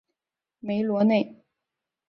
[0.59, 1.43] 梅罗内。